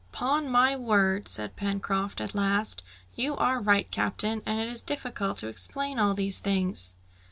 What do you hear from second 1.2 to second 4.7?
said Pencroft at last, "you are right, captain, and it